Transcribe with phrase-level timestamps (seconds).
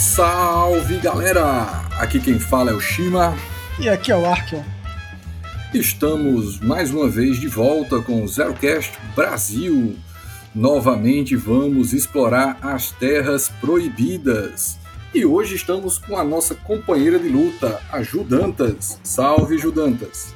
[0.00, 1.86] Salve galera!
[1.98, 3.36] Aqui quem fala é o Shima.
[3.78, 4.62] E aqui é o Arkion.
[5.74, 9.98] Estamos mais uma vez de volta com o ZeroCast Brasil.
[10.54, 14.78] Novamente vamos explorar as terras proibidas.
[15.14, 18.98] E hoje estamos com a nossa companheira de luta, a Judantas.
[19.02, 20.34] Salve, Judantas!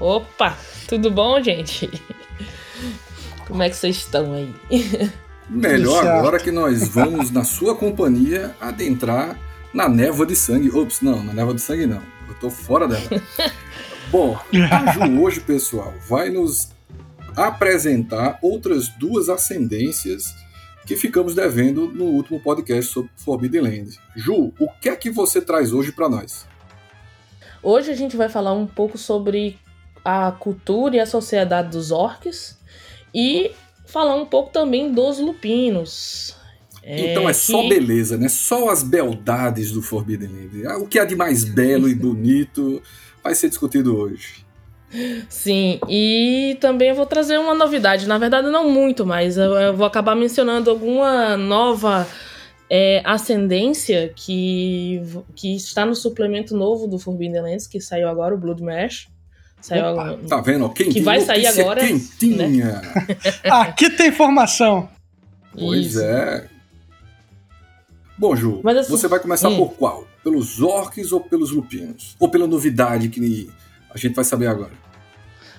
[0.00, 0.56] Opa,
[0.88, 1.90] tudo bom, gente?
[3.46, 4.54] Como é que vocês estão aí?
[5.52, 9.38] Melhor agora que nós vamos, na sua companhia, adentrar
[9.72, 10.70] na névoa de sangue.
[10.70, 12.00] Ops, não, na névoa de sangue não.
[12.26, 13.22] Eu tô fora dela.
[14.10, 14.38] Bom,
[14.70, 16.70] a Ju hoje, pessoal, vai nos
[17.36, 20.34] apresentar outras duas ascendências
[20.86, 24.00] que ficamos devendo no último podcast sobre Forbidden Land.
[24.16, 26.46] Ju, o que é que você traz hoje para nós?
[27.62, 29.58] Hoje a gente vai falar um pouco sobre
[30.02, 32.58] a cultura e a sociedade dos orcs
[33.14, 33.52] e
[33.92, 36.34] falar um pouco também dos lupinos.
[36.84, 38.28] Então é, é só beleza, né?
[38.28, 40.66] Só as beldades do Forbidden Land.
[40.66, 42.82] Ah, o que há de mais belo e bonito
[43.22, 44.44] vai ser discutido hoje.
[45.28, 48.06] Sim, e também eu vou trazer uma novidade.
[48.06, 52.06] Na verdade, não muito, mas eu, eu vou acabar mencionando alguma nova
[52.68, 55.00] é, ascendência que,
[55.34, 59.11] que está no suplemento novo do Forbidden Lands, que saiu agora, o Blood Mesh.
[59.62, 60.68] Saiu Opa, agora, tá vendo?
[60.70, 61.86] Quem que vai sair agora.
[61.86, 62.48] Quentinha.
[62.48, 62.82] Né?
[63.48, 64.88] Aqui tem informação.
[65.52, 66.00] Pois Isso.
[66.02, 66.48] é.
[68.18, 69.56] Bom, Ju, assim, você vai começar hum.
[69.56, 70.06] por qual?
[70.22, 72.16] Pelos orcs ou pelos lupinos?
[72.18, 73.48] Ou pela novidade que
[73.90, 74.72] a gente vai saber agora?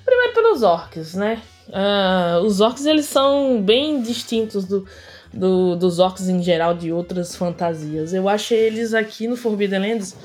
[0.05, 1.41] Primeiro pelos orcs, né?
[1.69, 4.85] Uh, os orcs eles são bem distintos do,
[5.33, 8.13] do, dos orcs em geral de outras fantasias.
[8.13, 10.15] Eu achei eles aqui no Forbidden Lands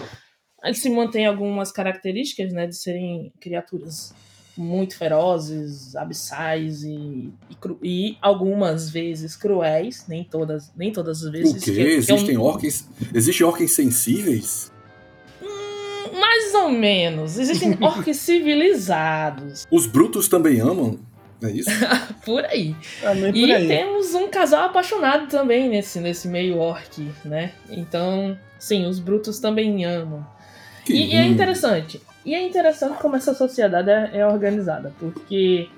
[0.63, 4.13] eles se mantêm algumas características, né, de serem criaturas
[4.59, 11.63] muito ferozes, abissais e, e, e, algumas vezes cruéis, nem todas, nem todas as vezes.
[11.63, 11.73] O quê?
[11.73, 12.89] Que, Existem que orcs?
[13.15, 14.73] Existem orcs sensíveis?
[15.41, 17.39] Hum, mais ou menos.
[17.39, 19.65] Existem orcs civilizados.
[19.71, 20.99] Os brutos também amam?
[21.41, 21.71] É isso?
[22.27, 22.75] por aí.
[23.01, 23.69] Também por e aí.
[23.69, 27.53] temos um casal apaixonado também nesse, nesse meio orc, né?
[27.71, 30.27] Então, sim, os brutos também amam.
[30.89, 32.01] E, e, é interessante.
[32.25, 35.69] E é interessante como essa sociedade é, é organizada, porque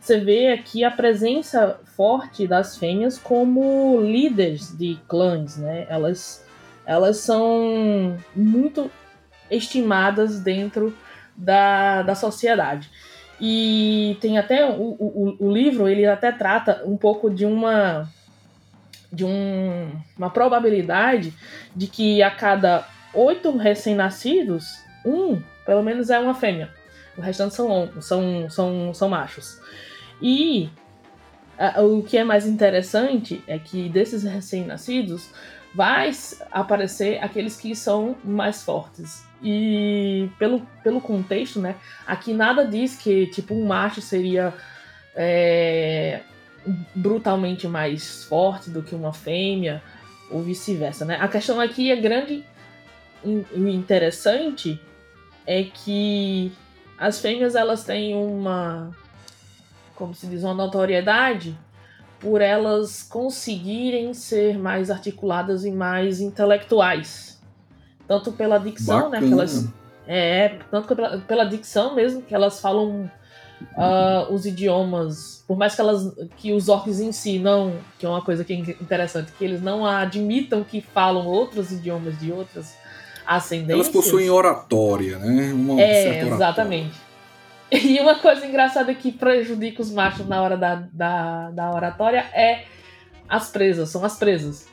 [0.00, 5.86] você vê aqui a presença forte das fêmeas como líderes de clãs, né?
[5.88, 6.44] Elas,
[6.86, 8.90] elas são muito
[9.50, 10.94] estimadas dentro
[11.36, 12.90] da, da sociedade.
[13.40, 18.08] E tem até o, o, o livro, ele até trata um pouco de uma
[19.10, 21.32] de um, uma probabilidade
[21.74, 26.70] de que a cada oito recém-nascidos, um, pelo menos, é uma fêmea.
[27.16, 29.60] O restante são, são, são, são machos.
[30.22, 30.70] E
[31.58, 35.28] a, o que é mais interessante é que desses recém-nascidos
[35.74, 36.10] vai
[36.50, 39.24] aparecer aqueles que são mais fortes.
[39.42, 41.76] E pelo, pelo contexto, né?
[42.06, 44.52] Aqui nada diz que tipo um macho seria
[45.14, 46.20] é,
[46.94, 49.82] brutalmente mais forte do que uma fêmea
[50.30, 51.18] ou vice-versa, né?
[51.20, 52.44] A questão aqui é grande
[53.24, 54.80] o interessante
[55.46, 56.52] é que
[56.98, 58.90] as fêmeas elas têm uma
[59.94, 61.58] como se diz uma notoriedade
[62.20, 67.40] por elas conseguirem ser mais articuladas e mais intelectuais.
[68.06, 69.68] Tanto pela dicção né que elas
[70.06, 73.10] é tanto pela, pela dicção mesmo que elas falam
[73.76, 75.44] uh, os idiomas.
[75.46, 78.52] Por mais que elas que os orcs em si não que é uma coisa que
[78.52, 82.76] é interessante que eles não admitam que falam outros idiomas de outras
[83.74, 85.52] Elas possuem oratória, né?
[85.52, 86.94] Uma é, exatamente.
[87.70, 92.64] E uma coisa engraçada que prejudica os machos na hora da, da, da oratória é
[93.28, 94.66] as presas, são as presas.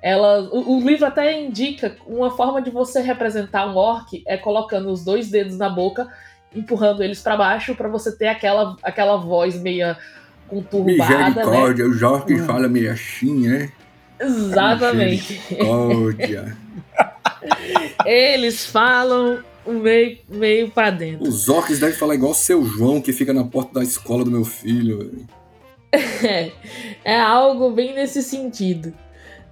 [0.00, 4.88] Elas, o, o, livro até indica uma forma de você representar um orc é colocando
[4.92, 6.06] os dois dedos na boca,
[6.54, 9.98] empurrando eles para baixo para você ter aquela, aquela voz meia
[10.46, 11.28] conturbada, né?
[11.30, 11.90] Misericórdia, né?
[11.90, 12.44] os orcs hum.
[12.44, 13.72] falam meio assim, né?
[14.20, 15.32] Exatamente.
[15.32, 16.56] Misericórdia.
[18.04, 21.28] Eles falam meio, meio pra dentro.
[21.28, 24.30] Os orcs devem falar igual o seu João, que fica na porta da escola do
[24.30, 25.26] meu filho.
[26.22, 26.52] É,
[27.04, 28.92] é algo bem nesse sentido.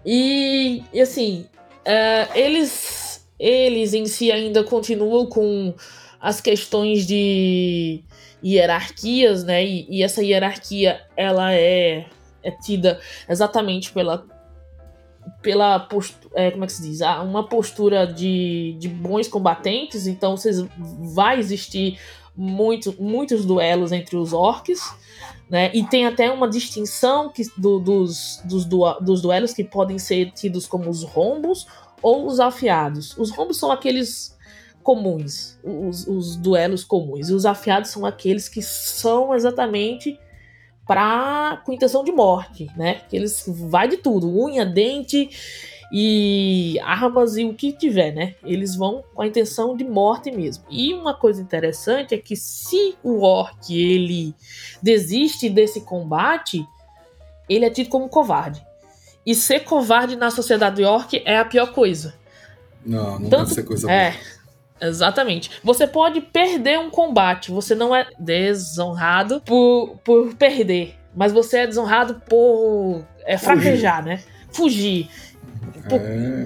[0.05, 1.47] E, e assim,
[1.87, 5.75] uh, eles, eles em si ainda continuam com
[6.21, 8.03] as questões de
[8.45, 9.65] hierarquias, né?
[9.65, 12.05] E, e essa hierarquia ela é,
[12.43, 14.27] é tida exatamente pela
[15.43, 17.03] pela postura, é, como é que se diz?
[17.03, 20.65] Ah, uma postura de, de bons combatentes, então vocês,
[21.15, 21.99] vai existir
[22.37, 24.81] muito, muitos duelos entre os orcs,
[25.49, 25.71] né?
[25.75, 30.67] E tem até uma distinção que, do, dos, dos, dos duelos que podem ser tidos
[30.67, 31.67] como os rombos
[32.03, 33.17] ou os afiados.
[33.17, 34.37] Os rombos são aqueles
[34.83, 37.29] comuns, os, os duelos comuns.
[37.29, 40.19] E os afiados são aqueles que são exatamente
[40.87, 43.03] pra, com intenção de morte, né?
[43.09, 45.31] Que eles vai de tudo, unha, dente
[45.93, 48.35] e armas e o que tiver, né?
[48.43, 50.65] Eles vão com a intenção de morte mesmo.
[50.69, 54.35] E uma coisa interessante é que se o orc ele
[54.83, 56.67] desiste desse combate,
[57.49, 58.65] ele é tido como covarde.
[59.25, 62.15] E ser covarde na sociedade orc é a pior coisa.
[62.85, 64.23] Não, não Tanto, deve ser coisa é, boa.
[64.81, 65.51] Exatamente.
[65.63, 71.67] Você pode perder um combate, você não é desonrado por, por perder, mas você é
[71.67, 74.21] desonrado por é, fraquejar, né?
[74.53, 75.09] Fugir.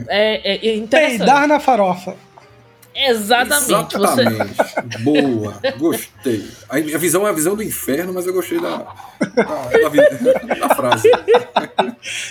[0.09, 1.19] É, é, é interessante.
[1.19, 2.17] Peidar na farofa.
[2.99, 3.95] Exatamente.
[3.95, 4.55] Exatamente.
[4.55, 4.99] Você...
[5.03, 6.49] Boa, gostei.
[6.69, 11.11] A visão é a visão do inferno, mas eu gostei da, da, da, da frase.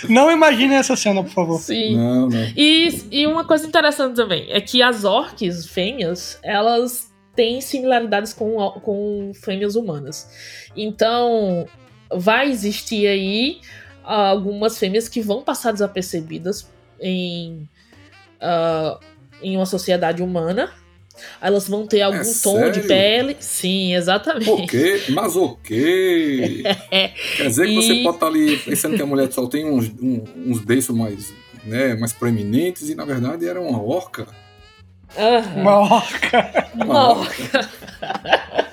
[0.08, 1.58] Não imagine essa cena, por favor.
[1.58, 1.96] Sim.
[1.96, 2.52] Não, não.
[2.56, 8.56] E, e uma coisa interessante também é que as orques fêmeas, elas têm similaridades com,
[8.82, 10.28] com fêmeas humanas.
[10.76, 11.66] Então,
[12.12, 13.60] vai existir aí
[14.02, 16.68] algumas fêmeas que vão passar desapercebidas
[17.00, 17.68] em,
[18.42, 18.98] uh,
[19.42, 20.70] em uma sociedade humana.
[21.40, 22.72] Elas vão ter algum é tom sério?
[22.72, 23.36] de pele.
[23.40, 24.50] Sim, exatamente.
[24.50, 26.62] Ok, mas ok.
[27.36, 27.74] Quer dizer que e...
[27.74, 31.34] você pode estar ali pensando que a mulher só tem uns, um, uns beiços mais,
[31.64, 34.28] né, mais proeminentes e na verdade era uma orca.
[35.16, 35.60] Uhum.
[35.62, 36.70] Uma orca.
[36.74, 37.70] Uma orca.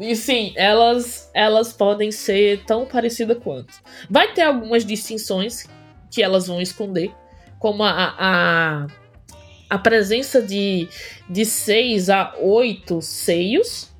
[0.00, 3.72] e sim, elas, elas podem ser tão parecidas quanto.
[4.10, 5.66] Vai ter algumas distinções
[6.10, 7.12] que elas vão esconder
[7.58, 8.86] como a, a,
[9.74, 10.88] a presença de,
[11.28, 13.90] de seis a oito seios.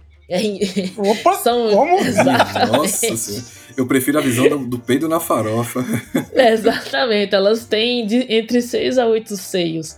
[0.97, 1.35] Opa!
[1.43, 1.99] São, como?
[2.73, 3.45] Nossa
[3.77, 5.85] Eu prefiro a visão do, do peido na farofa.
[6.33, 9.97] Exatamente, elas têm de, entre seis a oito seios.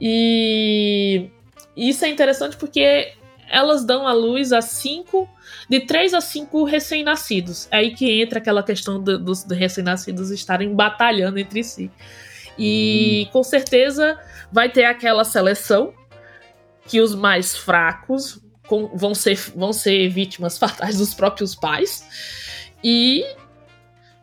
[0.00, 1.30] E
[1.74, 3.12] isso é interessante porque
[3.50, 5.28] elas dão à luz a cinco,
[5.68, 7.68] de três a cinco recém-nascidos.
[7.70, 11.90] É aí que entra aquela questão do, dos recém-nascidos estarem batalhando entre si.
[12.58, 13.32] E hum.
[13.32, 14.18] com certeza
[14.50, 15.92] vai ter aquela seleção
[16.86, 18.40] que os mais fracos
[18.94, 22.06] vão ser, vão ser vítimas fatais dos próprios pais.
[22.82, 23.24] E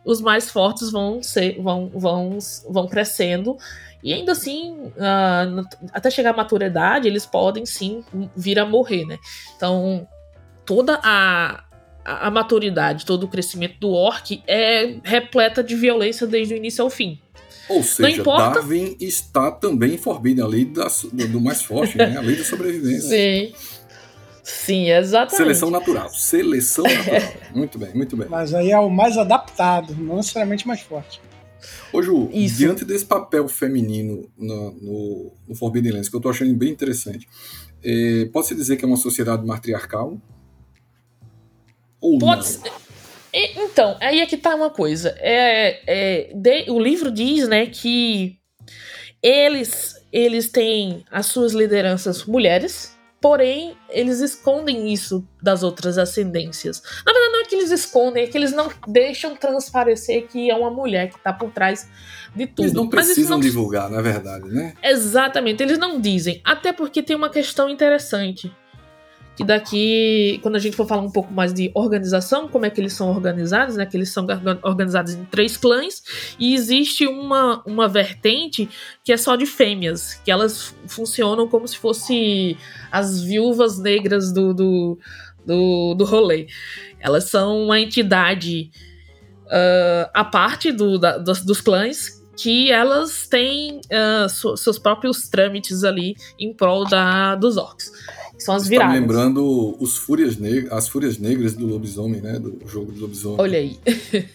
[0.04, 2.38] os mais fortes vão ser vão, vão,
[2.68, 3.56] vão crescendo
[4.02, 8.04] e ainda assim uh, até chegar à maturidade eles podem sim
[8.36, 9.18] vir a morrer né
[9.56, 10.06] então
[10.66, 11.64] toda a,
[12.04, 16.84] a, a maturidade todo o crescimento do orc é repleta de violência desde o início
[16.84, 17.18] ao fim
[17.68, 20.88] ou seja, Darwin está também em Forbidden, a lei da,
[21.30, 22.16] do mais forte, né?
[22.16, 23.08] a lei da sobrevivência.
[23.08, 23.54] Sim.
[24.42, 25.36] Sim, exatamente.
[25.38, 26.10] Seleção natural.
[26.10, 27.32] Seleção natural.
[27.54, 28.28] muito bem, muito bem.
[28.28, 31.20] Mas aí é o mais adaptado, não necessariamente mais forte.
[31.90, 32.56] Ô Ju, Isso.
[32.56, 37.26] diante desse papel feminino no, no, no Forbidden Lands, que eu tô achando bem interessante,
[37.82, 40.20] é, pode-se dizer que é uma sociedade matriarcal?
[42.00, 42.42] Ou pode não?
[42.42, 42.72] Ser
[43.34, 45.14] então, aí é que tá uma coisa.
[45.18, 48.38] É, é, de, o livro diz, né, que
[49.20, 56.82] eles, eles têm as suas lideranças mulheres, porém, eles escondem isso das outras ascendências.
[57.04, 60.54] Na verdade, não é que eles escondem, é que eles não deixam transparecer que é
[60.54, 61.88] uma mulher que tá por trás
[62.36, 62.66] de tudo.
[62.66, 63.40] Eles não precisam não...
[63.40, 64.74] divulgar, na verdade, né?
[64.82, 66.40] Exatamente, eles não dizem.
[66.44, 68.54] Até porque tem uma questão interessante
[69.36, 72.80] que daqui, quando a gente for falar um pouco mais de organização, como é que
[72.80, 73.84] eles são organizados, né?
[73.84, 74.26] Que eles são
[74.62, 76.02] organizados em três clãs
[76.38, 78.68] e existe uma, uma vertente
[79.02, 82.56] que é só de fêmeas, que elas funcionam como se fosse
[82.92, 84.98] as viúvas negras do, do,
[85.44, 86.46] do, do rolê.
[87.00, 88.70] Elas são uma entidade
[89.46, 95.84] uh, à parte do, da, dos, dos clãs que elas têm uh, seus próprios trâmites
[95.84, 97.92] ali em prol da, dos orcs.
[98.38, 98.94] São as viradas.
[98.94, 102.38] Tá lembrando os Fúrias Negras, as Fúrias Negras do Lobisomem, né?
[102.38, 103.40] Do jogo do Lobisomem.
[103.40, 103.78] Olha aí.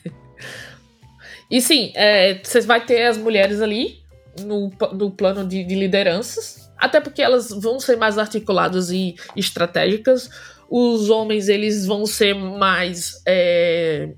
[1.51, 4.00] e sim, é, você vai ter as mulheres ali
[4.41, 10.29] no, no plano de, de lideranças, até porque elas vão ser mais articuladas e estratégicas.
[10.70, 13.22] Os homens, eles vão ser mais...
[13.25, 14.10] É,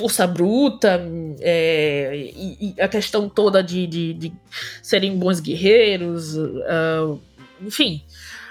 [0.00, 0.98] força bruta,
[1.40, 4.32] é, e, e, a questão toda de, de, de
[4.82, 7.20] serem bons guerreiros, uh,
[7.60, 8.02] enfim,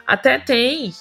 [0.06, 0.94] até tem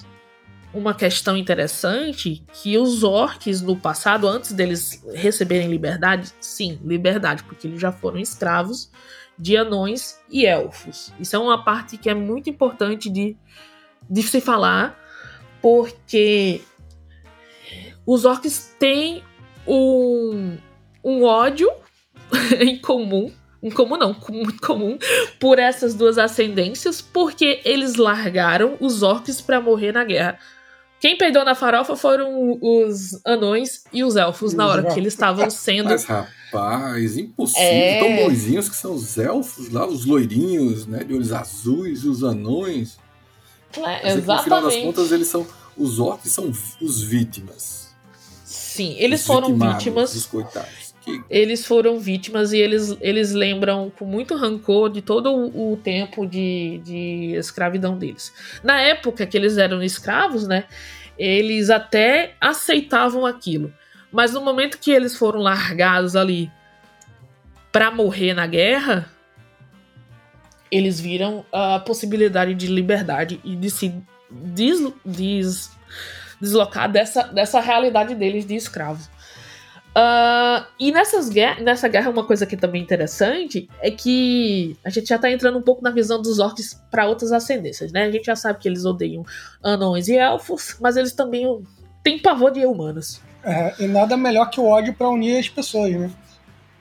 [0.72, 7.66] uma questão interessante que os orcs no passado, antes deles receberem liberdade, sim, liberdade, porque
[7.66, 8.90] eles já foram escravos
[9.38, 11.12] de anões e elfos.
[11.18, 13.36] Isso é uma parte que é muito importante de,
[14.08, 14.98] de se falar,
[15.62, 16.60] porque
[18.04, 19.22] os orcs têm
[19.66, 20.58] um,
[21.02, 21.70] um ódio
[22.60, 24.98] em comum incomum não, muito comum,
[25.38, 30.38] por essas duas ascendências, porque eles largaram os orcs para morrer na guerra.
[31.00, 35.48] Quem peidou na farofa foram os anões e os elfos na hora que eles estavam
[35.48, 35.90] sendo.
[35.90, 37.64] Mas, rapaz, impossível.
[37.64, 38.00] É...
[38.00, 41.04] Tão bonzinhos que são os elfos lá, os loirinhos, né?
[41.04, 42.98] De olhos azuis e os anões.
[43.76, 44.26] É, exatamente.
[44.26, 45.46] no final das contas, eles são.
[45.76, 46.50] Os orcs são
[46.80, 47.94] os vítimas.
[48.44, 50.12] Sim, eles os foram vítimas.
[50.12, 50.77] Os coitados.
[51.28, 56.26] Eles foram vítimas e eles, eles lembram com muito rancor de todo o, o tempo
[56.26, 58.32] de, de escravidão deles.
[58.62, 60.64] Na época que eles eram escravos, né?
[61.18, 63.72] Eles até aceitavam aquilo.
[64.10, 66.50] Mas no momento que eles foram largados ali
[67.70, 69.10] para morrer na guerra,
[70.70, 73.94] eles viram a possibilidade de liberdade e de se
[74.30, 75.70] des, des,
[76.40, 79.10] deslocar dessa, dessa realidade deles de escravos.
[79.98, 84.90] Uh, e nessas guerra, nessa guerra, uma coisa que é também interessante é que a
[84.90, 88.04] gente já tá entrando um pouco na visão dos orcs para outras ascendências, né?
[88.04, 89.24] A gente já sabe que eles odeiam
[89.60, 91.46] anões e elfos, mas eles também
[92.04, 93.20] têm pavor de humanos.
[93.42, 96.10] É, e nada melhor que o ódio para unir as pessoas, né?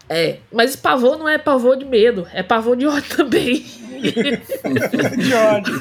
[0.08, 3.66] É, mas pavor não é pavor de medo, é pavor de ódio também.
[3.98, 5.80] de ódio.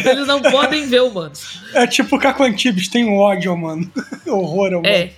[0.10, 1.62] Eles não podem ver humanos.
[1.74, 2.42] É tipo Caco
[2.90, 3.90] tem um ódio, mano.
[4.26, 4.86] Horror, mano.
[4.86, 5.12] É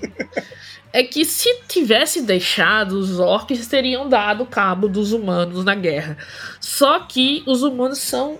[0.92, 6.16] é que se tivesse deixado, os orcs teriam dado cabo dos humanos na guerra.
[6.60, 8.38] Só que os humanos são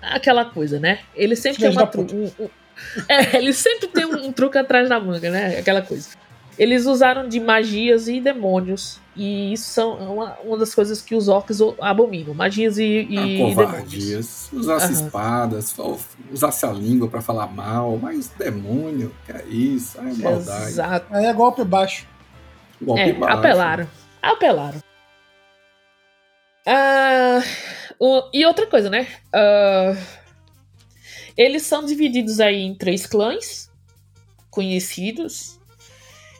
[0.00, 1.00] aquela coisa, né?
[1.14, 2.50] Eles sempre têm uma um, um,
[3.08, 5.58] é, eles sempre têm um, um truque atrás da manga, né?
[5.58, 6.08] Aquela coisa.
[6.58, 8.98] Eles usaram de magias e demônios.
[9.14, 12.34] E isso são uma, uma das coisas que os orcs abominam.
[12.34, 14.48] Magias e, e ah, covardias.
[14.52, 15.06] Usasse uhum.
[15.06, 15.76] espadas,
[16.32, 17.96] usasse a língua para falar mal.
[17.96, 19.98] Mas demônio, que é isso?
[20.00, 20.68] É maldade.
[20.68, 21.06] Exato.
[21.10, 22.06] Aí é golpe baixo.
[22.82, 23.38] Golpe é, baixo.
[23.38, 23.88] Apelaram.
[24.20, 24.78] Apelaram.
[28.00, 29.06] Uh, e outra coisa, né?
[29.28, 29.96] Uh,
[31.36, 33.70] eles são divididos aí em três clãs
[34.50, 35.57] conhecidos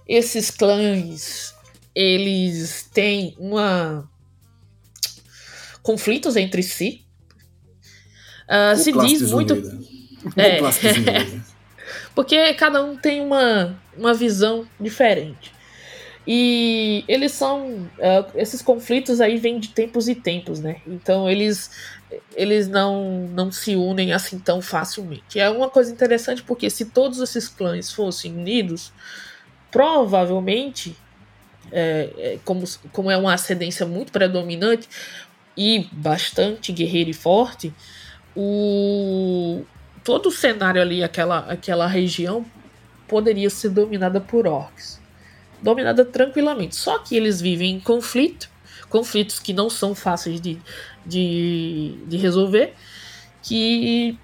[0.08, 1.54] esses clãs
[1.94, 4.08] eles têm uma
[5.82, 7.04] conflitos entre si.
[8.48, 9.54] Uh, se diz muito.
[10.36, 10.60] É.
[12.14, 15.52] Porque cada um tem uma, uma visão diferente.
[16.26, 17.68] E eles são.
[17.98, 20.82] Uh, esses conflitos aí vêm de tempos e tempos, né?
[20.86, 21.70] Então eles,
[22.36, 25.40] eles não, não se unem assim tão facilmente.
[25.40, 28.92] É uma coisa interessante porque se todos esses clãs fossem unidos,
[29.70, 30.96] provavelmente,
[31.70, 34.88] é, é, como, como é uma ascendência muito predominante
[35.56, 37.72] e bastante guerreira e forte,
[38.36, 39.62] o,
[40.04, 42.46] todo o cenário ali, aquela, aquela região,
[43.06, 45.00] poderia ser dominada por orcs.
[45.60, 46.76] Dominada tranquilamente.
[46.76, 48.48] Só que eles vivem em conflito,
[48.88, 50.58] conflitos que não são fáceis de,
[51.04, 52.74] de, de resolver,
[53.42, 54.16] que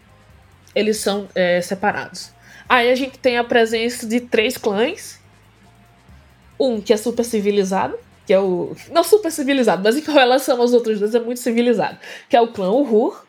[0.74, 2.30] eles são é, separados.
[2.68, 5.20] Aí a gente tem a presença de três clãs
[6.58, 7.96] um que é super civilizado,
[8.26, 8.74] que é o.
[8.90, 11.98] Não super civilizado, mas em relação aos outros dois é muito civilizado.
[12.28, 13.24] Que é o clã Uhur.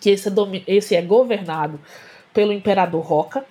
[0.00, 0.64] Que esse é, domi...
[0.66, 1.78] esse é governado
[2.34, 3.44] pelo Imperador Roca.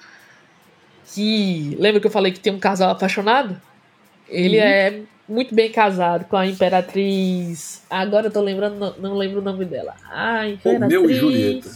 [1.13, 1.75] Que.
[1.79, 3.59] Lembra que eu falei que tem um casal apaixonado?
[4.27, 4.63] Ele uhum.
[4.63, 7.83] é muito bem casado com a Imperatriz.
[7.89, 9.95] Agora eu tô lembrando, não, não lembro o nome dela.
[10.09, 10.93] Ah, Imperatriz.
[10.93, 11.69] Romeu e Julieta.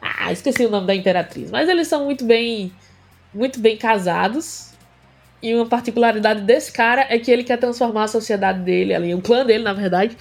[0.00, 1.50] Ah, esqueci o nome da Imperatriz.
[1.50, 2.72] Mas eles são muito bem
[3.34, 4.70] muito bem casados.
[5.42, 9.20] E uma particularidade desse cara é que ele quer transformar a sociedade dele, ali, o
[9.20, 10.16] clã dele, na verdade,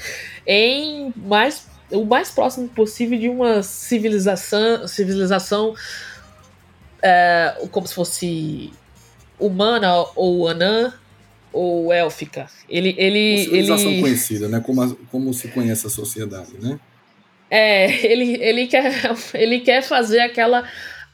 [0.47, 5.75] em mais o mais próximo possível de uma civilização, civilização
[7.01, 8.71] é, como se fosse
[9.39, 10.93] humana ou anã
[11.51, 12.47] ou élfica.
[12.69, 14.01] Ele, ele, uma civilização ele...
[14.01, 14.61] conhecida, né?
[14.61, 16.79] Como, como se conhece a sociedade, né?
[17.49, 18.93] É, ele, ele, quer,
[19.33, 20.65] ele quer fazer aquela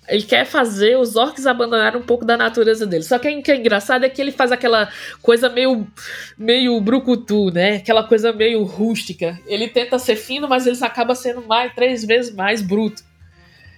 [0.08, 3.04] ele quer fazer os orcs abandonarem um pouco da natureza dele.
[3.04, 4.90] Só que o que é engraçado é que ele faz aquela
[5.22, 5.86] coisa meio,
[6.38, 7.78] meio brucutu, né?
[7.78, 9.40] Aquela coisa meio rústica.
[9.46, 13.04] Ele tenta ser fino, mas ele acaba sendo mais três vezes mais bruto.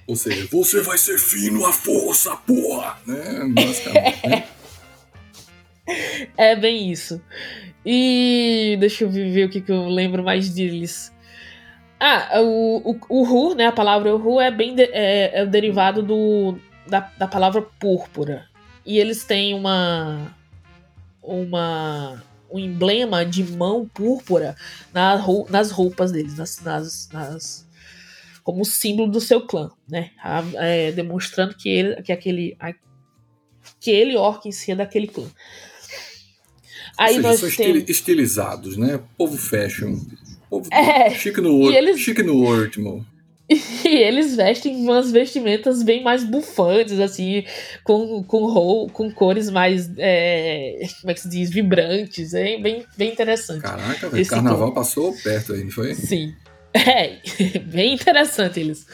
[0.05, 2.97] Ou seja, você vai ser fino à força, porra!
[3.05, 3.45] Né?
[3.53, 4.43] Basicamente, né?
[6.37, 7.19] É bem isso.
[7.83, 11.11] E deixa eu ver o que, que eu lembro mais deles.
[11.99, 13.67] Ah, o, o, o ru, né?
[13.67, 18.47] A palavra ru é bem de, é, é, o derivado do, da, da palavra púrpura.
[18.85, 20.35] E eles têm uma
[21.21, 24.55] uma um emblema de mão púrpura
[24.91, 27.67] na, nas roupas deles, nas, nas, nas,
[28.43, 30.11] como símbolo do seu clã, né?
[30.55, 32.73] É, demonstrando que ele que aquele a,
[33.79, 35.29] que ele orc em si é daquele clã.
[36.97, 37.89] Aí seja, nós são temos...
[37.89, 38.99] estilizados, né?
[39.17, 39.99] Povo fashion.
[40.71, 41.99] É, chique no, eles...
[41.99, 43.05] chique no último.
[43.83, 47.43] E eles vestem umas vestimentas bem mais bufantes, assim,
[47.83, 53.11] com, com, com cores mais, é, como é que se diz, vibrantes, é bem, bem
[53.11, 53.61] interessante.
[53.61, 55.95] Caraca, o carnaval passou perto aí, não foi?
[55.95, 56.33] Sim.
[56.71, 57.17] É,
[57.65, 58.85] bem interessante eles.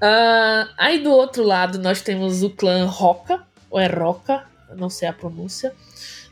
[0.00, 4.44] Uh, aí do outro lado nós temos o clã Roca, ou é Roca,
[4.76, 5.72] não sei a pronúncia.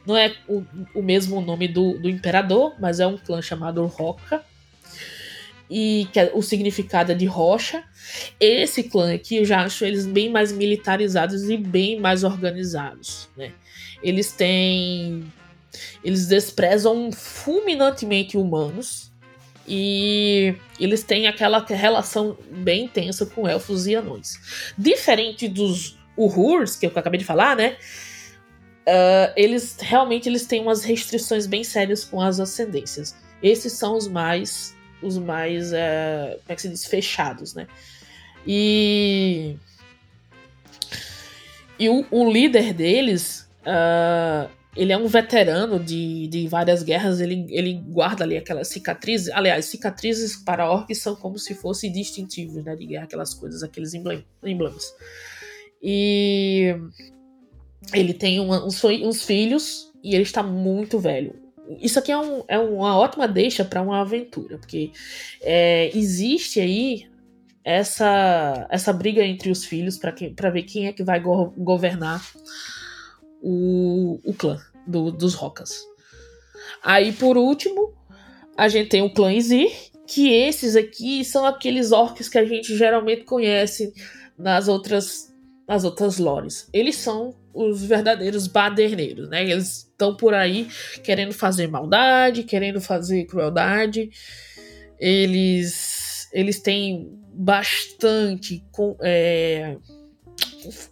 [0.08, 4.42] Não é o, o mesmo nome do, do imperador, mas é um clã chamado Roca
[5.70, 7.84] e que é, o significado é de rocha.
[8.40, 13.52] Esse clã aqui eu já acho eles bem mais militarizados e bem mais organizados, né?
[14.02, 15.30] Eles têm
[16.02, 19.12] eles desprezam fulminantemente humanos
[19.66, 24.72] e eles têm aquela relação bem intensa com elfos e anões.
[24.78, 27.76] Diferente dos Uhurs, que eu acabei de falar, né?
[28.88, 33.14] Uh, eles realmente eles têm umas restrições bem sérias com as ascendências.
[33.42, 37.66] Esses são os mais os mais, uh, como é que se diz, fechados, né?
[38.46, 39.56] E,
[41.78, 47.46] e o, o líder deles, uh, ele é um veterano de, de várias guerras, ele,
[47.50, 52.74] ele guarda ali aquelas cicatrizes, aliás, cicatrizes para orcs são como se fossem distintivos, né,
[52.74, 54.94] de guerra, aquelas coisas, aqueles emblemas.
[55.82, 56.74] E
[57.92, 61.48] ele tem uma, uns, uns filhos e ele está muito velho
[61.80, 64.90] isso aqui é, um, é uma ótima deixa para uma aventura, porque
[65.42, 67.06] é, existe aí
[67.62, 72.24] essa, essa briga entre os filhos para ver quem é que vai go governar
[73.42, 75.82] o, o clã do, dos Rocas.
[76.82, 77.92] Aí, por último,
[78.56, 79.70] a gente tem o clã Izir,
[80.06, 83.92] que esses aqui são aqueles orcs que a gente geralmente conhece
[84.38, 85.34] nas outras,
[85.68, 86.66] nas outras lores.
[86.72, 89.42] Eles são os verdadeiros baderneiros, né?
[89.42, 90.66] Eles estão por aí
[91.04, 94.10] querendo fazer maldade, querendo fazer crueldade.
[94.98, 99.76] Eles, eles têm bastante com, é,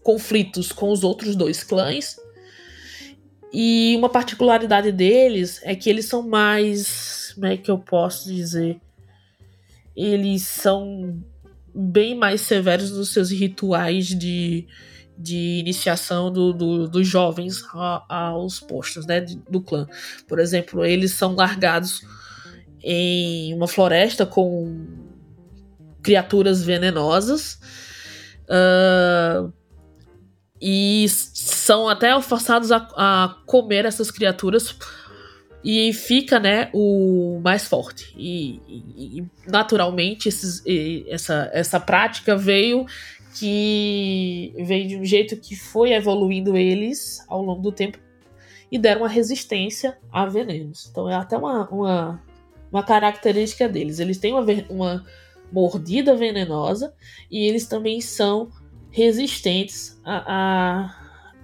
[0.03, 2.17] conflitos com os outros dois clãs.
[3.53, 7.33] E uma particularidade deles é que eles são mais.
[7.35, 8.79] Como é que eu posso dizer?
[9.97, 11.19] Eles são
[11.77, 14.67] bem mais severos nos seus rituais de
[15.19, 19.87] de iniciação do, do, dos jovens a, aos postos né, do clã.
[20.29, 22.03] Por exemplo, eles são largados
[22.83, 24.87] em uma floresta com
[26.03, 27.59] criaturas venenosas
[28.45, 29.53] uh,
[30.61, 34.77] e são até forçados a, a, comer essas criaturas
[35.69, 42.87] e fica né o mais forte e, e, naturalmente esses, e, essa, essa prática veio
[43.35, 47.99] que veio de um jeito que foi evoluindo eles ao longo do tempo
[48.71, 50.89] e deram uma resistência a venenos.
[50.91, 52.23] Então é até uma, uma,
[52.73, 53.99] uma característica deles.
[53.99, 55.05] Eles têm uma, uma
[55.53, 56.95] mordida venenosa
[57.31, 58.51] e eles também são
[58.91, 60.89] resistentes a,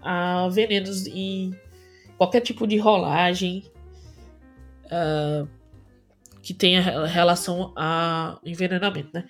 [0.03, 1.55] a, a venenos em
[2.17, 3.72] qualquer tipo de rolagem
[4.93, 5.49] uh,
[6.43, 9.25] que tenha relação a envenenamento, né?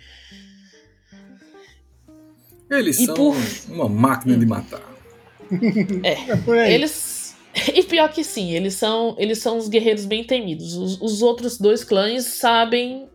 [2.70, 3.36] Eles e são por...
[3.68, 4.82] uma máquina de matar.
[6.02, 6.16] É,
[6.56, 7.36] é eles.
[7.74, 10.74] E pior que sim, eles são, eles são os guerreiros bem temidos.
[10.74, 13.06] Os, os outros dois clãs sabem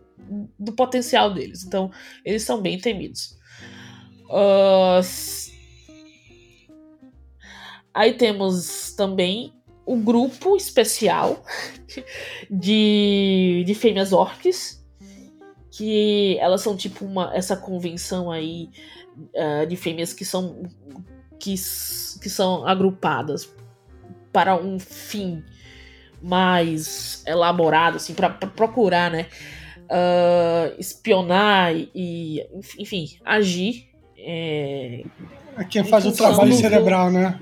[0.56, 1.90] do potencial deles, então
[2.24, 3.36] eles são bem temidos.
[4.30, 5.02] Uh...
[7.92, 9.52] Aí temos também
[9.88, 11.42] o grupo especial
[12.50, 14.84] de, de fêmeas orcs,
[15.70, 18.68] que elas são tipo uma essa convenção aí
[19.34, 20.62] uh, de fêmeas que são
[21.38, 23.50] que, que são agrupadas
[24.32, 25.42] para um fim
[26.20, 29.26] mais elaborado, assim, para procurar, né,
[29.84, 32.44] uh, espionar e,
[32.78, 33.88] enfim, agir.
[34.18, 35.04] É,
[35.56, 37.38] é quem faz o trabalho do, cerebral, né?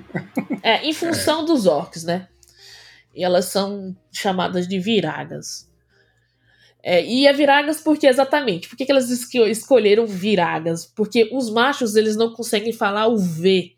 [0.63, 1.47] É, em função é.
[1.47, 2.29] dos orcs, né?
[3.17, 5.67] E elas são chamadas de viragas.
[6.83, 10.87] É, e é viragas porque exatamente, por que, que elas escolheram viragas?
[10.87, 13.73] Porque os machos eles não conseguem falar o V.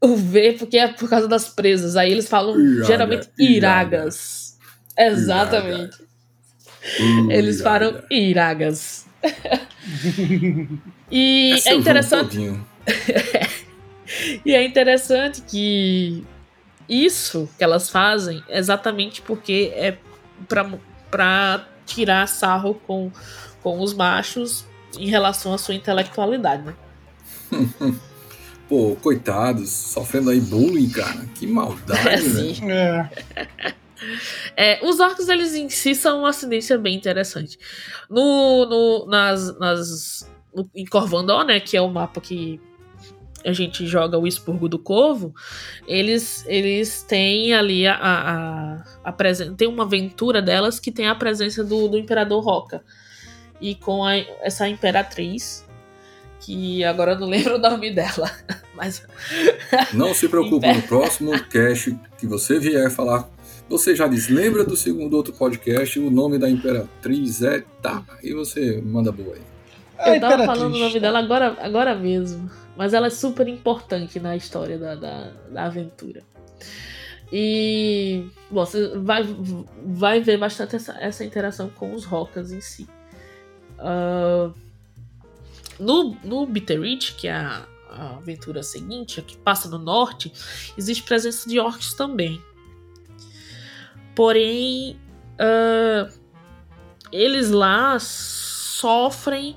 [0.00, 1.94] O V porque é por causa das presas.
[1.94, 4.58] Aí eles falam Iraga, geralmente iragas.
[4.98, 5.12] Iraga.
[5.12, 5.96] Exatamente.
[6.98, 7.34] Iraga.
[7.34, 9.06] Eles falam iragas.
[11.08, 12.36] e Esse é interessante.
[14.44, 16.26] e é interessante que
[16.88, 19.98] isso que elas fazem é exatamente porque é
[21.10, 23.10] para tirar sarro com,
[23.62, 24.64] com os machos
[24.98, 26.74] em relação à sua intelectualidade, né?
[28.68, 31.26] Pô, coitados, sofrendo aí bullying, cara.
[31.34, 33.10] Que maldade, é, né?
[34.56, 37.58] É, os orcs, eles em si são uma ascendência bem interessante.
[38.08, 42.60] No, no, nas, nas, no, em Corvandor, né, que é o mapa que
[43.44, 45.34] a gente joga o expurgo do corvo,
[45.86, 49.54] eles, eles têm ali a, a, a presença.
[49.56, 52.82] Tem uma aventura delas que tem a presença do, do Imperador Roca.
[53.60, 55.64] E com a, essa imperatriz,
[56.40, 58.30] que agora eu não lembro o nome dela.
[58.74, 59.06] Mas.
[59.92, 63.28] Não se preocupe, no próximo cast que você vier falar.
[63.68, 68.02] Você já diz, lembra do segundo outro podcast, o nome da imperatriz é tá.
[68.22, 70.14] E você manda boa aí.
[70.14, 72.50] Eu tava falando o nome dela agora, agora mesmo.
[72.76, 76.22] Mas ela é super importante na história da, da, da aventura.
[77.32, 79.22] E bom, você vai,
[79.86, 82.86] vai ver bastante essa, essa interação com os rocas em si.
[83.78, 84.54] Uh,
[85.78, 90.30] no, no Bitterreach, que é a, a, aventura seguinte, a que passa no norte,
[90.76, 92.40] existe presença de orcs também.
[94.14, 95.00] Porém,
[95.40, 96.12] uh,
[97.10, 99.56] eles lá sofrem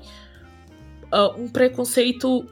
[1.12, 2.48] uh, um preconceito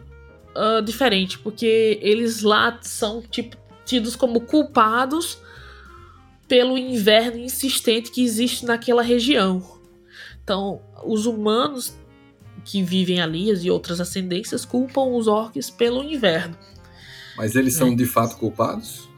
[0.56, 5.38] uh, diferente, porque eles lá são tipo, tidos como culpados
[6.48, 9.62] pelo inverno insistente que existe naquela região.
[10.42, 11.94] Então, os humanos
[12.64, 16.56] que vivem ali e outras ascendências culpam os orcs pelo inverno.
[17.36, 17.94] Mas eles são é.
[17.94, 19.08] de fato culpados?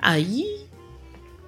[0.00, 0.66] Aí.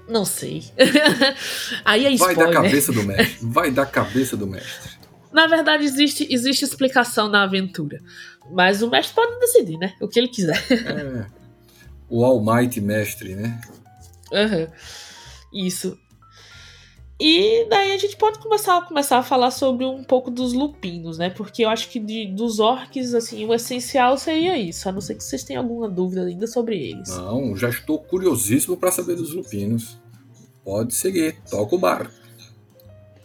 [0.09, 0.64] Não sei.
[1.85, 2.37] Aí é spoiler.
[2.37, 3.38] Vai da cabeça do mestre.
[3.42, 4.98] Vai da cabeça do mestre.
[5.33, 8.01] Na verdade, existe, existe explicação na aventura.
[8.51, 9.95] Mas o mestre pode decidir, né?
[10.01, 10.59] O que ele quiser.
[10.71, 11.38] É.
[12.11, 13.61] O Almighty Mestre, né?
[14.33, 14.67] Uhum.
[15.53, 15.99] Isso.
[17.21, 21.29] E daí a gente pode começar, começar a falar sobre um pouco dos lupinos, né?
[21.29, 24.88] Porque eu acho que de, dos orcs, assim, o essencial seria isso.
[24.88, 27.09] A não ser que vocês tenham alguma dúvida ainda sobre eles.
[27.09, 29.99] Não, já estou curiosíssimo para saber dos lupinos.
[30.64, 32.09] Pode seguir, toca o bar.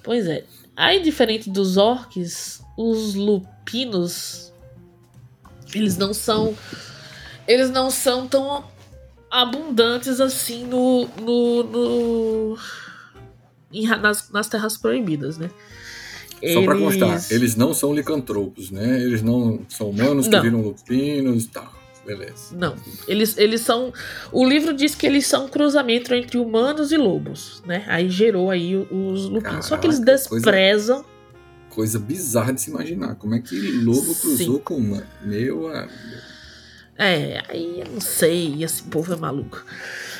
[0.03, 0.43] Pois é.
[0.75, 4.51] Aí, diferente dos orcs, os lupinos
[5.75, 6.55] eles não são
[7.47, 8.63] eles não são tão
[9.29, 12.57] abundantes assim no, no, no
[13.71, 15.49] em, nas, nas terras proibidas, né?
[16.35, 16.65] Só eles...
[16.65, 19.01] para constar, eles não são licantropos, né?
[19.01, 20.39] Eles não são humanos não.
[20.39, 21.82] que viram lupinos e tá, tal.
[22.05, 22.55] Beleza.
[22.55, 22.75] Não,
[23.07, 23.93] eles, eles são.
[24.31, 27.85] O livro diz que eles são um cruzamento entre humanos e lobos, né?
[27.87, 29.43] Aí gerou aí os lupinos.
[29.43, 30.97] Caraca, Só que eles desprezam.
[30.97, 31.13] Coisa
[31.73, 33.15] coisa bizarra de se imaginar.
[33.15, 34.61] Como é que lobo cruzou Sim.
[34.63, 35.03] com uma?
[35.21, 35.69] Meu
[36.97, 39.63] É, aí eu não sei, esse povo é maluco.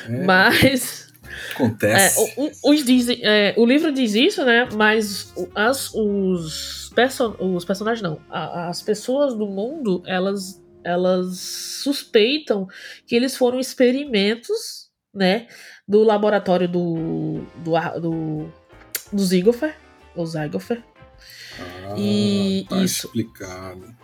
[0.08, 1.12] É, Mas.
[1.54, 2.20] Acontece.
[2.20, 4.68] É, o, os dizem, é, o livro diz isso, né?
[4.74, 8.20] Mas as, os, perso os personagens não.
[8.28, 12.66] as pessoas do mundo, elas, elas suspeitam
[13.06, 15.48] que eles foram experimentos, né?
[15.86, 17.44] Do laboratório do.
[17.56, 18.52] do, do,
[19.12, 19.76] do Zigofer,
[20.14, 20.82] ou Zygofer,
[21.58, 23.06] ah, e tá isso.
[23.06, 24.03] explicado.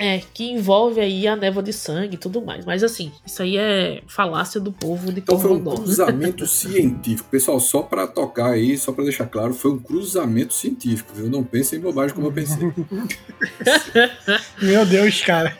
[0.00, 2.64] É, que envolve aí a névoa de sangue e tudo mais.
[2.64, 7.28] Mas assim, isso aí é falácia do povo de Então foi um cruzamento científico.
[7.28, 11.28] Pessoal, só para tocar aí, só para deixar claro, foi um cruzamento científico, viu?
[11.28, 12.72] Não pensem em bobagem como eu pensei.
[14.62, 15.56] Meu Deus, cara.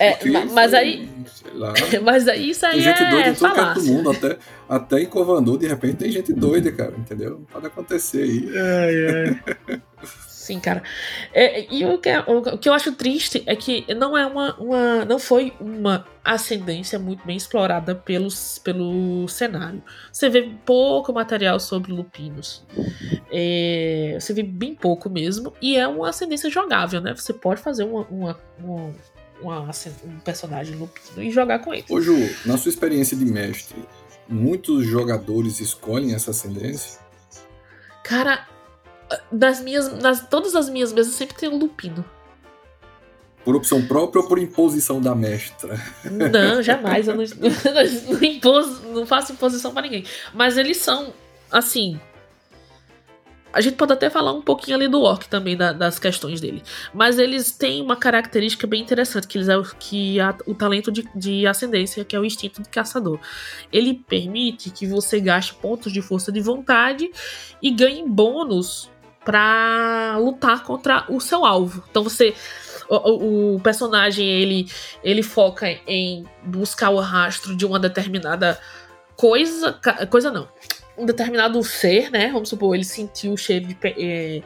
[0.00, 1.08] É, é mas foi, aí.
[2.02, 5.00] Mas aí isso aí tem gente é doida em todo canto do mundo, até, até
[5.00, 7.42] em Covandor, de repente tem gente doida, cara, entendeu?
[7.50, 8.50] Pode acontecer aí.
[8.54, 9.34] É,
[9.68, 9.80] é.
[10.48, 10.82] Sim, cara.
[11.34, 15.04] É, e o que, o que eu acho triste é que não é uma, uma.
[15.04, 19.82] Não foi uma ascendência muito bem explorada pelos, pelo cenário.
[20.10, 22.64] Você vê pouco material sobre lupinos.
[23.30, 25.52] É, você vê bem pouco mesmo.
[25.60, 27.14] E é uma ascendência jogável, né?
[27.14, 28.94] Você pode fazer uma, uma, uma,
[29.42, 29.70] uma
[30.02, 31.84] um personagem lupino e jogar com ele.
[31.90, 33.84] Ô Ju, na sua experiência de mestre,
[34.26, 37.00] muitos jogadores escolhem essa ascendência?
[38.02, 38.48] Cara,
[39.30, 39.92] das minhas.
[40.00, 42.04] Nas, todas as minhas mesas sempre tem um lupino.
[43.44, 45.80] Por opção própria ou por imposição da mestra?
[46.04, 47.08] Não, jamais.
[47.08, 47.50] Eu não, não,
[48.12, 50.04] não, impos, não faço imposição para ninguém.
[50.34, 51.14] Mas eles são,
[51.50, 51.98] assim,
[53.52, 56.62] a gente pode até falar um pouquinho ali do orc também, da, das questões dele.
[56.92, 60.92] Mas eles têm uma característica bem interessante, que, eles é o, que a, o talento
[60.92, 63.18] de, de ascendência, que é o instinto de caçador.
[63.72, 67.10] Ele permite que você gaste pontos de força de vontade
[67.62, 68.90] e ganhe bônus
[69.28, 71.84] para lutar contra o seu alvo.
[71.90, 72.34] Então você
[72.88, 74.66] o, o, personagem ele
[75.04, 78.58] ele foca em buscar o rastro de uma determinada
[79.14, 80.48] coisa, coisa não,
[80.96, 82.28] um determinado ser, né?
[82.32, 84.42] Vamos supor, ele sentiu o cheiro de, é,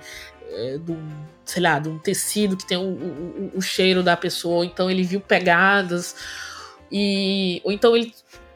[0.50, 0.98] é, do,
[1.44, 5.04] sei lá, de um tecido que tem o, o, o cheiro da pessoa, então ele
[5.04, 6.16] viu pegadas,
[6.90, 8.12] e ou então ele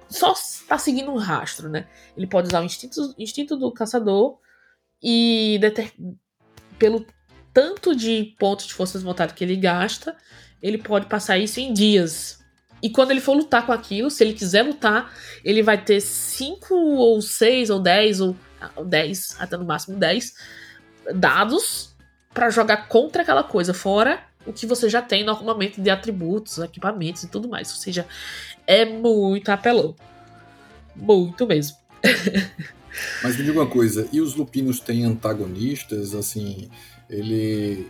[0.09, 1.87] só está seguindo um rastro, né?
[2.17, 4.39] Ele pode usar o instinto, instinto do caçador
[5.03, 5.61] e
[6.79, 7.07] pelo
[7.53, 10.17] tanto de pontos de força de vontade que ele gasta,
[10.63, 12.45] ele pode passar isso em dias.
[12.83, 15.13] E quando ele for lutar com aquilo, se ele quiser lutar,
[15.45, 18.37] ele vai ter 5 ou 6 ou 10 ou
[18.85, 20.35] 10, até no máximo 10
[21.15, 21.95] dados
[22.35, 27.25] para jogar contra aquela coisa, fora o que você já tem normalmente de atributos, equipamentos
[27.25, 27.71] e tudo mais.
[27.73, 28.07] Ou seja,
[28.67, 29.97] é muito apelão.
[30.95, 31.77] Muito mesmo.
[33.23, 36.15] Mas me diga uma coisa, e os lupinos têm antagonistas?
[36.15, 36.69] Assim,
[37.09, 37.87] ele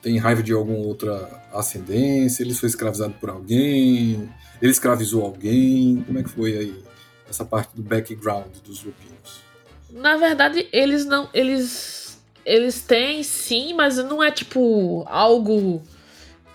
[0.00, 2.42] tem raiva de alguma outra ascendência?
[2.42, 4.28] Ele foi escravizado por alguém?
[4.60, 6.02] Ele escravizou alguém?
[6.06, 6.84] Como é que foi aí
[7.28, 9.42] essa parte do background dos lupinos?
[9.90, 11.28] Na verdade, eles não.
[11.32, 12.20] Eles.
[12.44, 15.80] Eles têm sim, mas não é tipo algo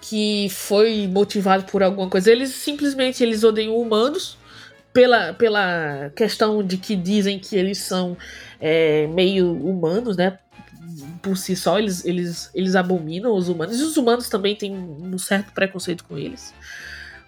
[0.02, 2.30] que foi motivado por alguma coisa.
[2.30, 4.38] Eles simplesmente eles odeiam humanos
[4.98, 8.18] pela, pela questão de que dizem que eles são
[8.60, 10.40] é, meio humanos, né?
[11.22, 13.80] Por si só, eles, eles, eles abominam os humanos.
[13.80, 16.52] E os humanos também têm um certo preconceito com eles.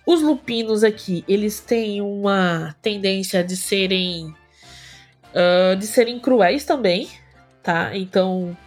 [0.04, 4.34] Os lupinos aqui, eles têm uma tendência de serem.
[5.30, 7.08] Uh, de serem cruéis também,
[7.62, 7.96] tá?
[7.96, 8.58] Então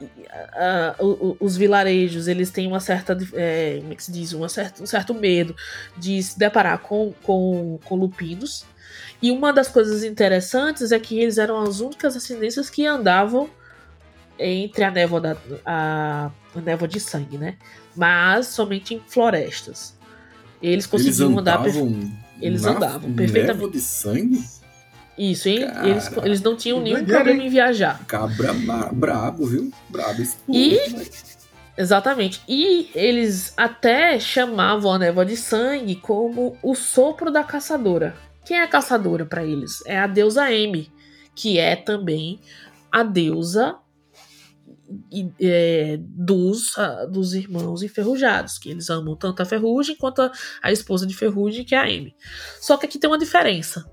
[0.00, 4.32] uh, os vilarejos eles têm uma certa é, como é que se diz?
[4.32, 5.54] Uma certa, um certo medo
[5.96, 8.64] de se deparar com, com, com lupinos.
[9.20, 13.50] E uma das coisas interessantes é que eles eram as únicas ascendências que andavam
[14.38, 17.56] entre a névoa da a, a névoa de sangue né?
[17.96, 19.96] Mas somente em florestas.
[20.62, 21.66] Eles conseguiam eles andar
[22.40, 23.58] eles andavam perfeitamente.
[23.58, 24.57] névoa de sangue
[25.18, 25.66] isso, hein?
[25.82, 28.00] Eles, eles não tinham nenhum problema em viajar.
[28.06, 28.54] Cabra
[28.92, 29.72] brabo, viu?
[29.88, 30.78] Brabo E.
[31.76, 32.40] Exatamente.
[32.48, 38.16] E eles até chamavam a névoa de sangue como o sopro da caçadora.
[38.44, 39.84] Quem é a caçadora para eles?
[39.86, 40.90] É a deusa M,
[41.34, 42.40] que é também
[42.90, 43.76] a deusa
[45.40, 46.74] é, dos,
[47.10, 51.64] dos irmãos enferrujados, que eles amam tanto a Ferrugem quanto a, a esposa de Ferrugem,
[51.64, 52.14] que é a M.
[52.60, 53.84] Só que aqui tem uma diferença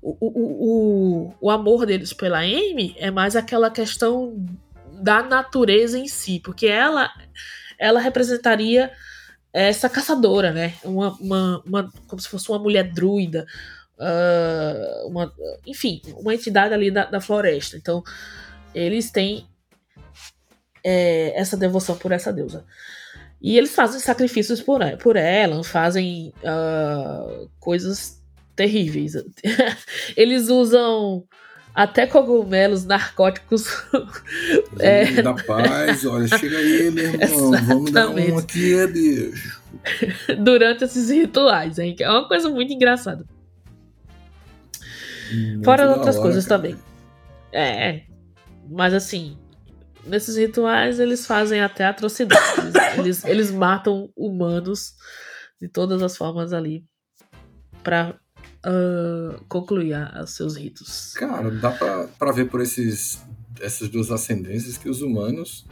[0.00, 4.46] o, o, o, amor deles pela Amy é mais aquela questão
[5.00, 7.10] da natureza em si, porque ela
[7.78, 8.92] ela representaria
[9.52, 10.74] essa caçadora, né?
[10.84, 13.46] Uma, uma, uma como se fosse uma mulher druida,
[13.98, 15.32] uh, uma,
[15.66, 17.76] enfim, uma entidade ali da, da floresta.
[17.76, 18.02] Então,
[18.74, 19.48] eles têm
[20.84, 22.64] é, essa devoção por essa deusa.
[23.40, 28.17] E eles fazem sacrifícios por, por ela, fazem uh, coisas
[28.58, 29.12] terríveis.
[30.16, 31.24] Eles usam
[31.72, 33.68] até cogumelos, narcóticos.
[34.80, 37.66] é, da paz, olha, chega aí, meu irmão, Exatamente.
[37.66, 39.62] vamos dar um aqui, bicho.
[40.42, 41.94] Durante esses rituais, hein?
[42.00, 43.24] É uma coisa muito engraçada.
[45.30, 46.60] Muito Fora outras hora, coisas cara.
[46.60, 46.76] também.
[47.52, 48.02] É,
[48.68, 49.38] mas assim,
[50.04, 52.74] nesses rituais eles fazem até atrocidades.
[52.98, 54.94] eles, eles matam humanos
[55.60, 56.84] de todas as formas ali
[57.84, 58.18] para
[58.66, 61.12] uh, concluir os seus ritos.
[61.14, 63.22] Cara, dá para ver por esses,
[63.60, 65.66] essas duas ascendências que os humanos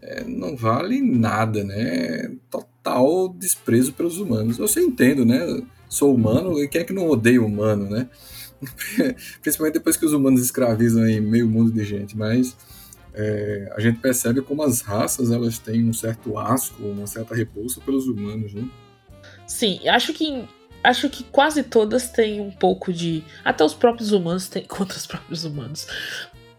[0.00, 2.32] é, não valem nada, né?
[2.50, 4.58] Total desprezo pelos humanos.
[4.58, 5.62] Eu sei, entendo, né?
[5.88, 8.08] Sou humano e quem é que não odeia o humano, né?
[9.40, 12.56] Principalmente depois que os humanos escravizam aí meio mundo de gente, mas
[13.14, 17.80] é, a gente percebe como as raças elas têm um certo asco, uma certa repulsa
[17.80, 18.68] pelos humanos, né?
[19.46, 20.44] Sim, acho que
[20.82, 23.24] acho que quase todas têm um pouco de.
[23.44, 25.86] Até os próprios humanos têm contra os próprios humanos.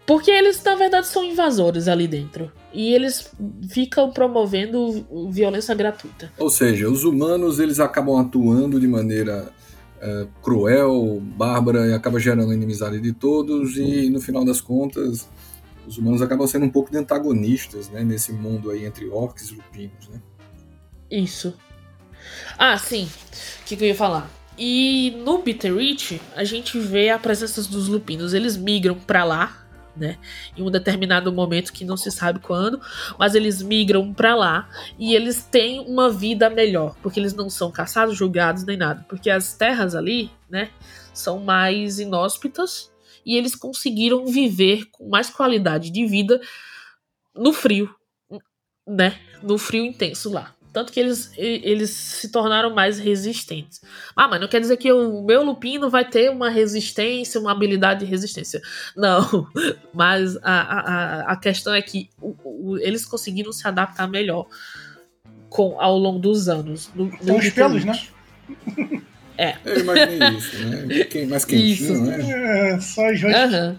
[0.06, 2.52] Porque eles, na verdade, são invasores ali dentro.
[2.74, 3.32] E eles
[3.70, 6.32] ficam promovendo violência gratuita.
[6.38, 9.50] Ou seja, os humanos eles acabam atuando de maneira
[10.02, 13.78] é, cruel, bárbara, e acaba gerando inimizade de todos.
[13.78, 15.30] E no final das contas,
[15.88, 19.56] os humanos acabam sendo um pouco de antagonistas né, nesse mundo aí entre orcs e
[19.56, 20.10] lupinos.
[20.10, 20.22] Né?
[21.10, 21.56] Isso.
[22.58, 23.06] Ah, sim.
[23.62, 24.30] O que, que eu ia falar?
[24.58, 28.34] E no Bitterreach, a gente vê a presença dos lupinos.
[28.34, 30.18] Eles migram para lá, né?
[30.56, 32.82] Em um determinado momento que não se sabe quando,
[33.18, 37.72] mas eles migram para lá e eles têm uma vida melhor, porque eles não são
[37.72, 40.70] caçados, julgados nem nada, porque as terras ali, né,
[41.14, 42.92] são mais inóspitas
[43.26, 46.42] e eles conseguiram viver com mais qualidade de vida
[47.36, 47.94] no frio,
[48.88, 49.20] né?
[49.42, 50.54] No frio intenso lá.
[50.74, 53.80] Tanto que eles, eles se tornaram mais resistentes.
[54.16, 58.00] Ah, mas não quer dizer que o meu lupino vai ter uma resistência, uma habilidade
[58.00, 58.60] de resistência.
[58.98, 59.48] Não.
[59.94, 64.48] Mas a, a, a questão é que o, o, eles conseguiram se adaptar melhor
[65.48, 66.90] com, ao longo dos anos.
[66.96, 68.00] No, São os pelos, né?
[69.38, 69.56] É.
[69.64, 71.26] Eu imaginei isso, né?
[71.28, 72.04] Mais quentinho, isso.
[72.04, 72.72] né?
[72.72, 73.78] É, só as uhum.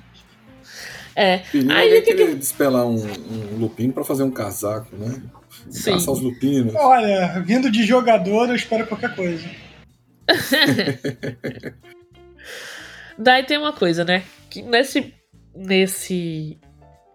[1.17, 1.43] É.
[1.71, 2.35] Aí que querer que...
[2.37, 5.21] despelar um, um lupino pra fazer um casaco, né?
[5.71, 5.93] Sim.
[5.93, 6.75] Caçar os lupinos.
[6.75, 9.45] Olha, vindo de jogador, eu espero qualquer coisa.
[13.19, 14.25] Daí tem uma coisa, né?
[14.51, 15.15] Que nesse,
[15.55, 16.59] nesse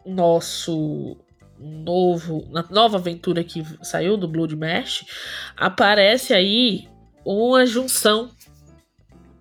[0.06, 1.18] nosso
[1.60, 5.06] novo, na nova aventura que saiu do Blood Mesh,
[5.58, 6.88] aparece aí
[7.26, 8.32] uma junção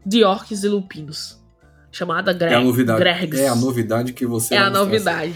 [0.04, 1.38] de orcs e lupinos.
[1.90, 3.00] Chamada Greg, é a novidade.
[3.00, 3.40] Gregs.
[3.40, 5.34] É a novidade que você É a novidade.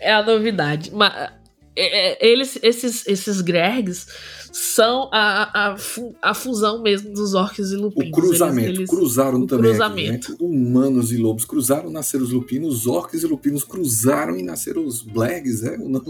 [0.00, 0.90] É a novidade.
[0.92, 1.30] Mas
[1.76, 4.06] eles, esses, esses Gregs
[4.50, 5.76] são a, a,
[6.22, 8.08] a, fusão mesmo dos orcs e lupinos.
[8.08, 8.68] O cruzamento.
[8.68, 9.70] Eles, eles, cruzaram o também.
[9.70, 10.32] Cruzamento.
[10.32, 10.48] Aqui, né?
[10.48, 12.74] Humanos e lobos cruzaram, nasceram os lupinos.
[12.74, 15.76] Os orcs e lupinos cruzaram e nasceram os Blags, é?
[15.76, 16.06] O nome...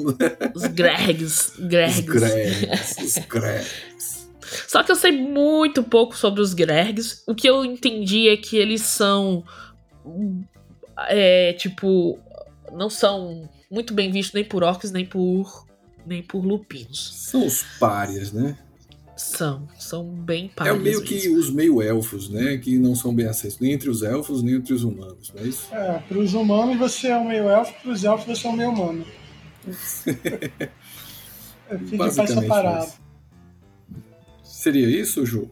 [0.55, 1.53] Os Gregs.
[1.59, 1.99] Gregs.
[1.99, 3.03] Os Gregs.
[3.03, 4.29] Os Gregs.
[4.69, 7.25] Só que eu sei muito pouco sobre os Gregs.
[7.27, 9.43] O que eu entendi é que eles são.
[11.09, 12.19] É, tipo.
[12.73, 15.67] Não são muito bem vistos nem por orcs, nem por.
[16.05, 17.15] nem por lupinos.
[17.15, 18.57] São os párias, né?
[19.17, 20.77] São, são bem párias.
[20.77, 21.21] É meio mesmo.
[21.21, 22.59] que os meio-elfos, né?
[22.59, 25.47] Que não são bem aceitos, nem entre os elfos, nem entre os humanos, não é
[25.47, 25.75] isso?
[25.75, 29.07] É, para os humanos você é um meio-elfo, para os elfos você é um meio-humano.
[31.89, 32.93] Fica separado.
[34.43, 35.51] Seria isso, Ju?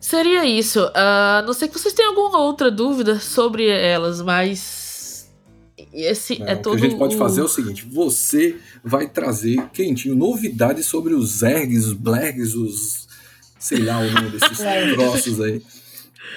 [0.00, 0.86] Seria isso.
[0.86, 4.85] Uh, não sei que vocês têm alguma outra dúvida sobre elas, mas.
[5.92, 6.74] Esse não, é todo.
[6.74, 11.14] O que a gente pode fazer é o seguinte: você vai trazer quentinho novidades sobre
[11.14, 13.08] os ergs, os blags, os.
[13.58, 14.58] sei lá o nome desses
[14.94, 15.62] troços aí.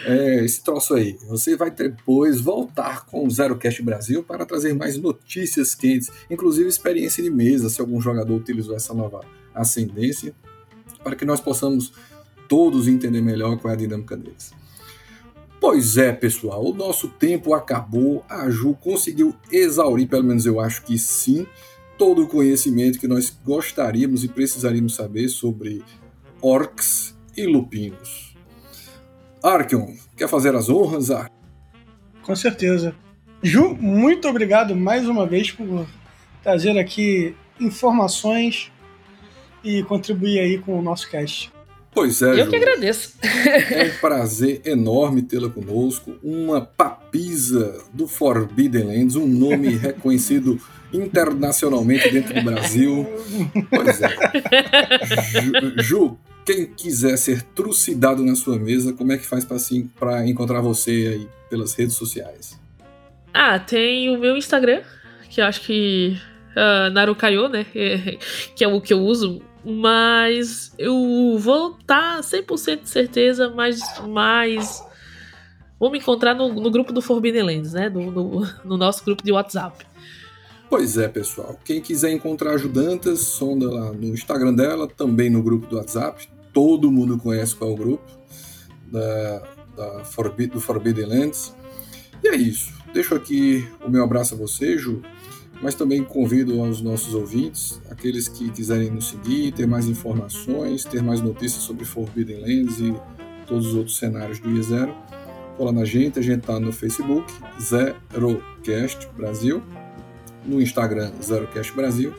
[0.05, 1.17] É, esse troço aí.
[1.27, 6.69] Você vai depois voltar com o Zero Cast Brasil para trazer mais notícias quentes, inclusive
[6.69, 9.21] experiência de mesa, se algum jogador utilizou essa nova
[9.53, 10.33] ascendência
[11.03, 11.91] para que nós possamos
[12.47, 14.51] todos entender melhor qual é a dinâmica deles.
[15.59, 18.23] Pois é, pessoal, o nosso tempo acabou.
[18.29, 21.45] A Ju conseguiu exaurir, pelo menos eu acho que sim,
[21.97, 25.83] todo o conhecimento que nós gostaríamos e precisaríamos saber sobre
[26.41, 28.35] orcs e lupinos.
[29.43, 31.29] Arkion, quer fazer as honras, Ar?
[32.23, 32.95] Com certeza.
[33.43, 35.85] Ju, muito obrigado mais uma vez por
[36.41, 38.71] trazer aqui informações
[39.63, 41.51] e contribuir aí com o nosso cast.
[41.99, 42.31] Pois é.
[42.31, 42.49] Eu Ju.
[42.49, 43.13] que agradeço.
[43.69, 46.17] É um prazer enorme tê-la conosco.
[46.23, 50.59] Uma papisa do Forbidden Lands, um nome reconhecido
[50.93, 53.05] internacionalmente dentro do Brasil.
[53.69, 54.09] Pois é.
[55.41, 59.89] Ju, Ju, quem quiser ser trucidado na sua mesa, como é que faz para assim,
[60.25, 62.57] encontrar você aí pelas redes sociais?
[63.33, 64.81] Ah, tem o meu Instagram,
[65.29, 66.17] que eu acho que
[66.55, 67.65] uh, Narukayo, né?
[68.55, 74.83] que é o que eu uso mas eu vou estar 100% de certeza, mas, mas
[75.79, 77.89] vou me encontrar no, no grupo do Forbidden Lands, né?
[77.89, 79.85] No, no, no, nosso grupo de WhatsApp.
[80.69, 81.59] Pois é, pessoal.
[81.65, 86.27] Quem quiser encontrar ajudantes, sonda lá no Instagram dela, também no grupo do WhatsApp.
[86.53, 88.05] Todo mundo conhece qual é o grupo
[88.91, 89.43] da,
[89.75, 90.03] da
[90.51, 91.55] do Forbidden Lands.
[92.23, 92.73] E é isso.
[92.93, 95.01] Deixo aqui o meu abraço a você, Ju
[95.61, 101.03] mas também convido aos nossos ouvintes, aqueles que quiserem nos seguir, ter mais informações, ter
[101.03, 102.95] mais notícias sobre Forbidden Lands e
[103.45, 104.93] todos os outros cenários do IE0,
[105.57, 109.61] cola na gente, a gente está no Facebook, ZeroCast Brasil,
[110.45, 112.13] no Instagram, ZeroCast Brasil,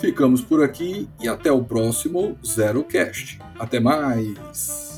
[0.01, 3.39] Ficamos por aqui e até o próximo Zero Cast.
[3.59, 4.90] Até mais!